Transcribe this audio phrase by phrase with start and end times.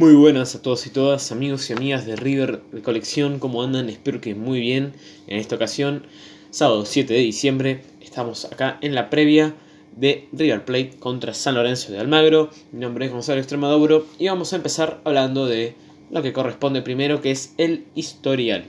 [0.00, 3.90] Muy buenas a todos y todas, amigos y amigas de River de Colección, ¿cómo andan?
[3.90, 4.94] Espero que muy bien.
[5.26, 6.06] En esta ocasión,
[6.48, 9.54] sábado 7 de diciembre, estamos acá en la previa
[9.94, 12.48] de River Plate contra San Lorenzo de Almagro.
[12.72, 15.74] Mi nombre es Gonzalo Extremaduro y vamos a empezar hablando de
[16.10, 18.64] lo que corresponde primero, que es el historial.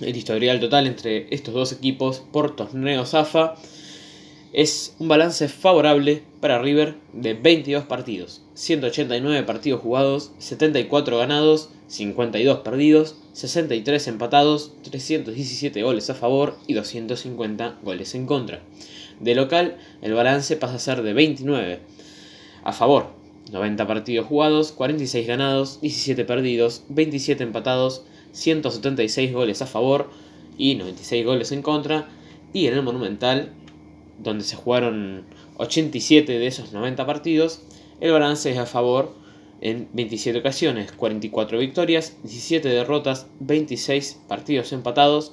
[0.00, 3.54] El historial total entre estos dos equipos por torneo Zafa
[4.52, 12.60] es un balance favorable para River de 22 partidos, 189 partidos jugados, 74 ganados, 52
[12.60, 18.62] perdidos, 63 empatados, 317 goles a favor y 250 goles en contra.
[19.20, 21.80] De local, el balance pasa a ser de 29
[22.64, 23.08] a favor,
[23.52, 30.10] 90 partidos jugados, 46 ganados, 17 perdidos, 27 empatados, 176 goles a favor
[30.56, 32.08] y 96 goles en contra.
[32.52, 33.52] Y en el Monumental,
[34.18, 35.24] donde se jugaron
[35.56, 37.62] 87 de esos 90 partidos,
[38.00, 39.14] el balance es a favor
[39.60, 45.32] en 27 ocasiones, 44 victorias, 17 derrotas, 26 partidos empatados,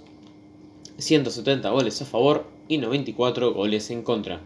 [0.98, 4.42] 170 goles a favor y 94 goles en contra.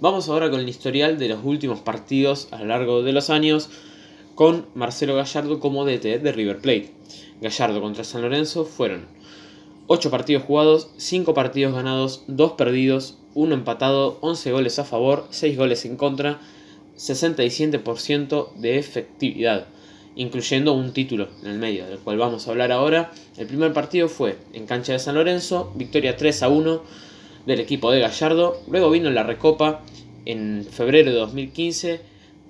[0.00, 3.70] Vamos ahora con el historial de los últimos partidos a lo largo de los años
[4.34, 6.92] con Marcelo Gallardo como DT de River Plate.
[7.40, 9.06] Gallardo contra San Lorenzo fueron
[9.86, 15.56] 8 partidos jugados, 5 partidos ganados, 2 perdidos, 1 empatado, 11 goles a favor, 6
[15.56, 16.40] goles en contra,
[16.96, 19.66] 67% de efectividad,
[20.16, 23.12] incluyendo un título en el medio, del cual vamos a hablar ahora.
[23.36, 26.82] El primer partido fue en cancha de San Lorenzo, victoria 3 a 1
[27.46, 28.60] del equipo de Gallardo.
[28.68, 29.82] Luego vino la Recopa
[30.24, 32.00] en febrero de 2015,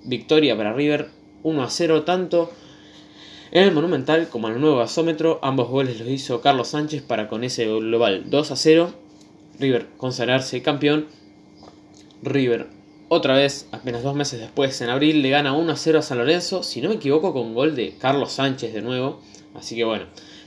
[0.05, 1.09] victoria para River
[1.43, 2.51] 1 a 0 tanto
[3.51, 5.39] en el Monumental como en el nuevo gasómetro.
[5.43, 9.03] Ambos goles los hizo Carlos Sánchez para con ese global 2 a 0.
[9.58, 11.06] River consagrarse campeón.
[12.22, 12.69] River
[13.08, 16.19] otra vez, apenas dos meses después, en abril, le gana 1 a 0 a San
[16.19, 19.20] Lorenzo, si no me equivoco, con gol de Carlos Sánchez de nuevo.
[19.55, 20.06] Así que bueno,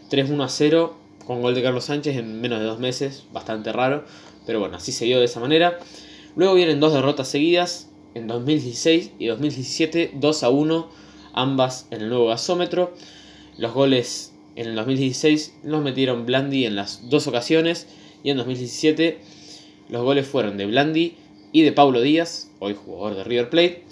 [0.09, 4.05] 3-1 a 0 con gol de Carlos Sánchez en menos de dos meses, bastante raro,
[4.45, 5.79] pero bueno, así se dio de esa manera.
[6.35, 10.89] Luego vienen dos derrotas seguidas, en 2016 y 2017, 2 a 1,
[11.33, 12.93] ambas en el nuevo gasómetro.
[13.57, 17.87] Los goles en el 2016 los metieron Blandi en las dos ocasiones
[18.23, 19.19] y en 2017
[19.89, 21.15] los goles fueron de Blandi
[21.51, 23.83] y de Paulo Díaz, hoy jugador de River Plate.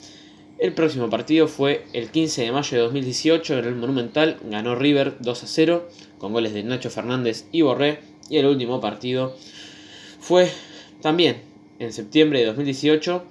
[0.57, 5.17] El próximo partido fue el 15 de mayo de 2018 en el Monumental, ganó River
[5.19, 7.99] 2 a 0 con goles de Nacho Fernández y Borré
[8.29, 9.35] y el último partido
[10.19, 10.49] fue
[11.01, 11.37] también
[11.79, 13.23] en septiembre de 2018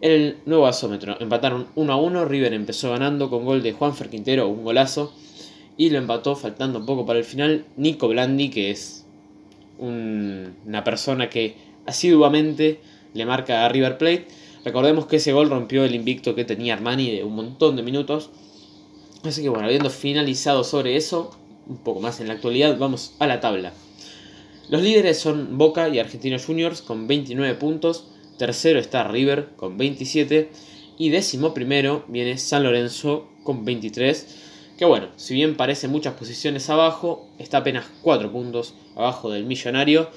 [0.00, 1.16] en el nuevo asómetro.
[1.20, 5.12] Empataron 1 a 1, River empezó ganando con gol de Juan Ferquintero, un golazo,
[5.76, 9.06] y lo empató faltando un poco para el final Nico Blandi, que es
[9.78, 11.56] una persona que
[11.86, 12.80] asiduamente
[13.14, 14.26] le marca a River Plate.
[14.64, 18.30] Recordemos que ese gol rompió el invicto que tenía Armani de un montón de minutos.
[19.24, 21.30] Así que bueno, habiendo finalizado sobre eso,
[21.66, 23.72] un poco más en la actualidad, vamos a la tabla.
[24.68, 28.04] Los líderes son Boca y Argentinos Juniors con 29 puntos.
[28.36, 30.50] Tercero está River con 27.
[30.98, 34.47] Y décimo primero viene San Lorenzo con 23.
[34.78, 40.08] Que bueno, si bien parece muchas posiciones abajo, está apenas 4 puntos abajo del millonario.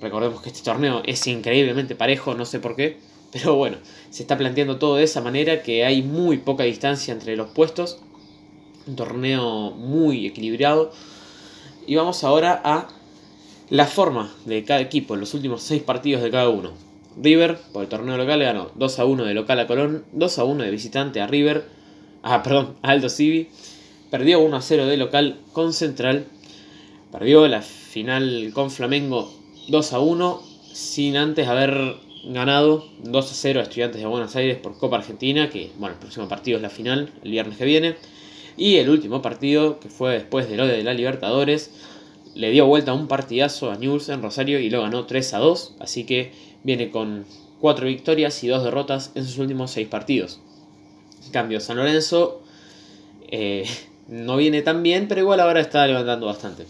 [0.00, 2.96] Recordemos que este torneo es increíblemente parejo, no sé por qué.
[3.30, 3.76] Pero bueno,
[4.08, 7.98] se está planteando todo de esa manera que hay muy poca distancia entre los puestos.
[8.86, 10.92] Un torneo muy equilibrado.
[11.86, 12.88] Y vamos ahora a
[13.68, 16.72] la forma de cada equipo en los últimos 6 partidos de cada uno.
[17.20, 20.44] River, por el torneo local, ganó 2 a 1 de local a Colón, 2 a
[20.44, 21.68] 1 de visitante a River,
[22.22, 23.50] ah, perdón, a Aldo Civi,
[24.10, 26.26] perdió 1 a 0 de local con Central,
[27.12, 29.32] perdió la final con Flamengo
[29.68, 34.58] 2 a 1, sin antes haber ganado 2 a 0 a Estudiantes de Buenos Aires
[34.58, 37.96] por Copa Argentina, que bueno, el próximo partido es la final, el viernes que viene.
[38.56, 41.70] Y el último partido, que fue después de lo de la Libertadores,
[42.34, 45.76] le dio vuelta un partidazo a News en Rosario y lo ganó 3 a 2,
[45.78, 46.32] así que
[46.62, 47.24] viene con
[47.60, 50.40] 4 victorias y 2 derrotas en sus últimos 6 partidos.
[51.24, 52.42] En cambio, San Lorenzo
[53.30, 53.64] eh,
[54.10, 56.66] no viene tan bien, pero igual ahora está levantando bastante.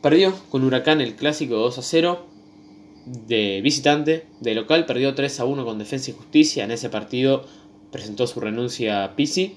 [0.00, 2.26] Perdió con Huracán el clásico 2 a 0
[3.26, 4.26] de visitante.
[4.40, 6.62] De local perdió 3 a 1 con Defensa y Justicia.
[6.62, 7.44] En ese partido
[7.90, 9.56] presentó su renuncia a Pisi.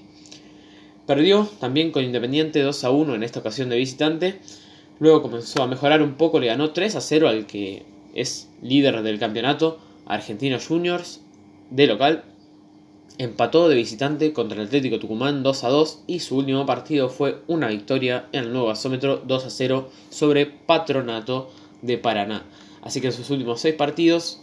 [1.06, 4.40] Perdió también con Independiente 2 a 1 en esta ocasión de visitante.
[4.98, 9.02] Luego comenzó a mejorar un poco, le ganó 3 a 0 al que es líder
[9.02, 11.20] del campeonato, Argentinos Juniors,
[11.70, 12.24] de local.
[13.18, 17.42] Empató de visitante contra el Atlético Tucumán 2 a 2 y su último partido fue
[17.46, 21.50] una victoria en el nuevo gasómetro 2 a 0 sobre Patronato
[21.82, 22.44] de Paraná.
[22.80, 24.40] Así que en sus últimos 6 partidos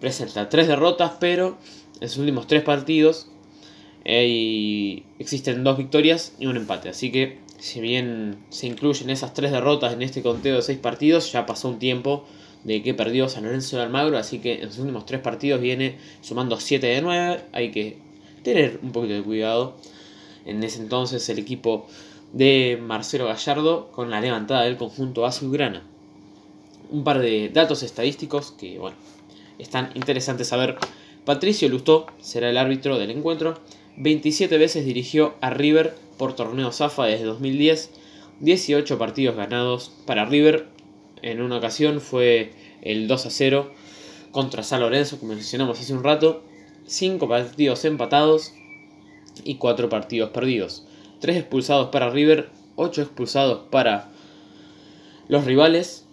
[0.00, 1.56] presenta 3 derrotas, pero
[2.00, 3.28] en sus últimos 3 partidos
[4.04, 6.88] y existen dos victorias y un empate.
[6.88, 11.30] Así que si bien se incluyen esas tres derrotas en este conteo de seis partidos,
[11.32, 12.24] ya pasó un tiempo
[12.64, 15.96] de que perdió San Lorenzo de Almagro, así que en sus últimos tres partidos viene
[16.20, 17.40] sumando 7 de 9.
[17.52, 17.98] Hay que
[18.42, 19.76] tener un poquito de cuidado.
[20.44, 21.86] En ese entonces el equipo
[22.32, 25.82] de Marcelo Gallardo con la levantada del conjunto azulgrana.
[26.90, 28.96] Un par de datos estadísticos que, bueno,
[29.58, 30.76] están interesantes a ver.
[31.24, 33.58] Patricio Lustó será el árbitro del encuentro.
[33.96, 37.90] 27 veces dirigió a River por torneo Zafa desde 2010.
[38.40, 40.66] 18 partidos ganados para River.
[41.22, 42.52] En una ocasión fue
[42.82, 43.72] el 2 a 0
[44.30, 46.42] contra San Lorenzo, como mencionamos hace un rato.
[46.86, 48.52] 5 partidos empatados
[49.44, 50.86] y 4 partidos perdidos.
[51.20, 54.10] 3 expulsados para River, 8 expulsados para
[55.28, 56.06] los rivales,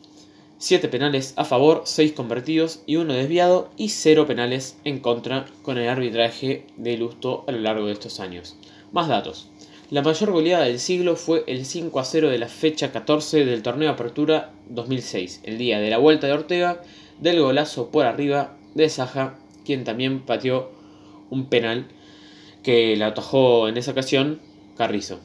[0.59, 5.77] 7 penales a favor, 6 convertidos y 1 desviado y 0 penales en contra con
[5.77, 8.55] el arbitraje de Lusto a lo largo de estos años.
[8.91, 9.49] Más datos.
[9.89, 13.63] La mayor goleada del siglo fue el 5 a 0 de la fecha 14 del
[13.63, 16.81] torneo Apertura 2006, el día de la vuelta de Ortega,
[17.21, 20.71] del golazo por arriba de Saja, quien también pateó
[21.29, 21.87] un penal
[22.63, 24.41] que la atajó en esa ocasión
[24.75, 25.21] Carrizo.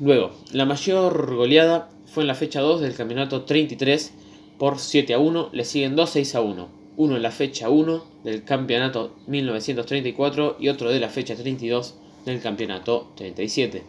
[0.00, 4.14] Luego, la mayor goleada fue en la fecha 2 del campeonato 33
[4.56, 8.02] por 7 a 1, le siguen 2 6 a 1, uno en la fecha 1
[8.24, 13.82] del campeonato 1934 y otro de la fecha 32 del campeonato 37.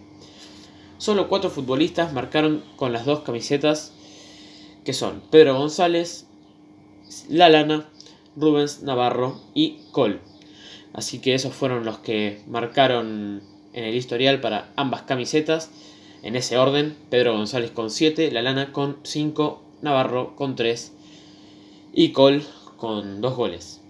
[0.97, 3.93] Solo cuatro futbolistas marcaron con las dos camisetas
[4.83, 6.27] que son Pedro González,
[7.29, 7.89] La Lana,
[8.35, 10.19] Rubens Navarro y Col.
[10.93, 13.41] Así que esos fueron los que marcaron
[13.73, 15.71] en el historial para ambas camisetas.
[16.21, 20.93] En ese orden, Pedro González con 7, La Lana con 5, Navarro con 3
[21.93, 22.43] y Col
[22.77, 23.81] con 2 goles.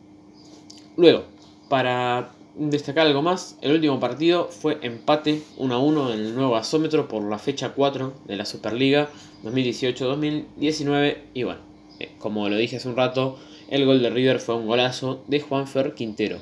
[0.98, 1.26] Luego,
[1.70, 6.54] para destacar algo más, el último partido fue empate 1 a 1 en el nuevo
[6.54, 9.10] gasómetro por la fecha 4 de la Superliga
[9.44, 11.62] 2018-2019 y bueno,
[12.00, 13.38] eh, como lo dije hace un rato,
[13.70, 16.38] el gol de River fue un golazo de Juanfer Quintero.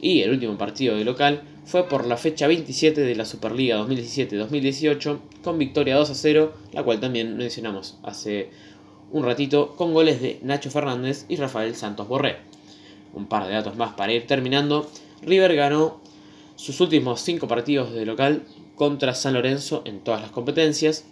[0.00, 5.18] Y el último partido de local fue por la fecha 27 de la Superliga 2017-2018
[5.42, 8.50] con victoria 2 a 0, la cual también mencionamos hace
[9.10, 12.36] un ratito con goles de Nacho Fernández y Rafael Santos Borré.
[13.12, 14.88] Un par de datos más para ir terminando.
[15.22, 16.00] River ganó
[16.56, 18.44] sus últimos 5 partidos de local
[18.74, 21.04] contra San Lorenzo en todas las competencias.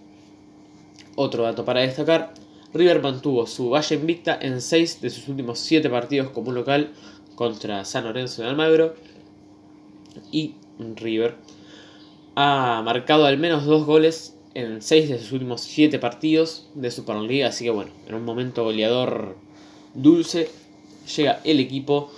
[1.16, 2.34] Otro dato para destacar,
[2.74, 6.92] River mantuvo su valla invicta en 6 de sus últimos 7 partidos como local
[7.34, 8.94] contra San Lorenzo de Almagro
[10.32, 11.36] y River
[12.36, 17.48] ha marcado al menos dos goles en seis de sus últimos siete partidos de Superliga,
[17.48, 19.36] así que bueno, en un momento goleador
[19.94, 20.50] dulce
[21.16, 22.10] llega el equipo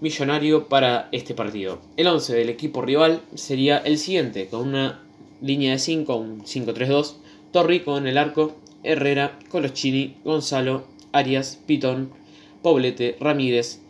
[0.00, 1.80] millonario para este partido.
[1.96, 5.00] El 11 del equipo rival sería el siguiente, con una
[5.40, 7.14] línea de 5, un 5-3-2,
[7.52, 12.10] Torrico en el arco, Herrera, Colochini, Gonzalo, Arias, Pitón,
[12.62, 13.80] Poblete, Ramírez,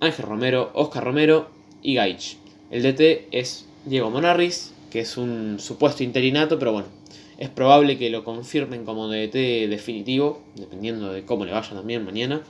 [0.00, 1.48] Ángel Romero, Oscar Romero
[1.82, 2.36] y Gaich.
[2.70, 6.88] El DT es Diego Monarris, que es un supuesto interinato, pero bueno,
[7.38, 12.42] es probable que lo confirmen como DT definitivo, dependiendo de cómo le vaya también mañana.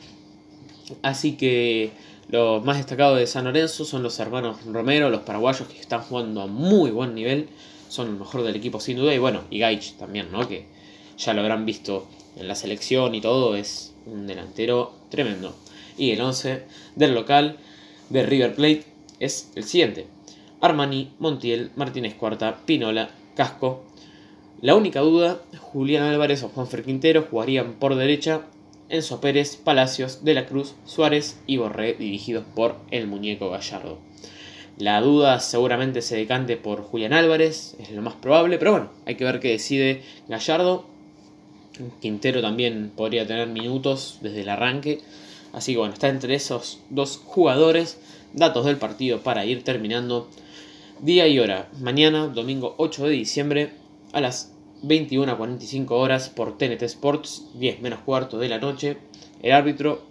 [1.02, 1.90] Así que
[2.28, 6.42] los más destacados de San Lorenzo son los hermanos Romero, los paraguayos que están jugando
[6.42, 7.48] a muy buen nivel,
[7.88, 10.48] son el mejor del equipo sin duda, y bueno, y Gaich también, ¿no?
[10.48, 10.66] Que
[11.16, 15.54] ya lo habrán visto en la selección y todo, es un delantero tremendo.
[15.96, 16.64] Y el 11
[16.96, 17.58] del local
[18.10, 18.84] de River Plate
[19.20, 20.06] es el siguiente.
[20.60, 23.84] Armani, Montiel, Martínez Cuarta, Pinola, Casco.
[24.60, 28.42] La única duda, Julián Álvarez o Juanfer Quintero jugarían por derecha,
[28.88, 33.98] Enzo Pérez, Palacios, De la Cruz, Suárez y Borré dirigidos por el muñeco Gallardo.
[34.78, 39.14] La duda seguramente se decante por Julián Álvarez, es lo más probable, pero bueno, hay
[39.14, 40.84] que ver qué decide Gallardo.
[42.00, 45.00] Quintero también podría tener minutos desde el arranque,
[45.52, 47.98] así que bueno, está entre esos dos jugadores
[48.34, 50.28] datos del partido para ir terminando.
[51.00, 53.70] Día y hora, mañana, domingo 8 de diciembre,
[54.12, 58.98] a las 21.45 horas por TNT Sports, 10 menos cuarto de la noche.
[59.42, 60.02] El árbitro,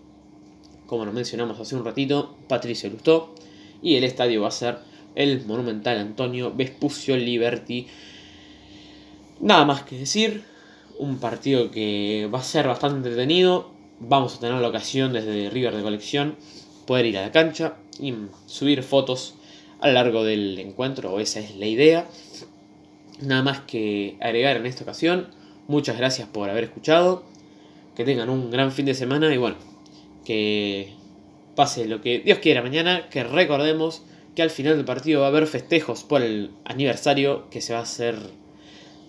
[0.88, 3.34] como lo mencionamos hace un ratito, Patricio Lustó.
[3.82, 4.80] Y el estadio va a ser
[5.16, 7.88] el monumental Antonio Vespucio Liberty.
[9.40, 10.44] Nada más que decir,
[10.98, 13.70] un partido que va a ser bastante entretenido.
[14.00, 16.36] Vamos a tener la ocasión desde River de Colección
[16.86, 18.14] poder ir a la cancha y
[18.46, 19.36] subir fotos
[19.80, 22.06] a lo largo del encuentro, o esa es la idea.
[23.22, 25.28] Nada más que agregar en esta ocasión.
[25.68, 27.24] Muchas gracias por haber escuchado.
[27.96, 29.56] Que tengan un gran fin de semana y bueno,
[30.26, 30.94] que
[31.56, 33.10] pase lo que Dios quiera mañana.
[33.10, 34.04] Que recordemos
[34.36, 37.80] que al final del partido va a haber festejos por el aniversario que se va
[37.80, 38.18] a hacer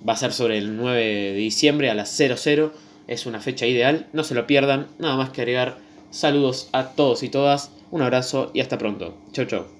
[0.08, 2.72] va a ser sobre el 9 de diciembre a las 00.
[3.06, 4.88] Es una fecha ideal, no se lo pierdan.
[4.98, 5.78] Nada más que agregar.
[6.10, 7.70] Saludos a todos y todas.
[7.90, 9.16] Un abrazo y hasta pronto.
[9.32, 9.75] Chau chau.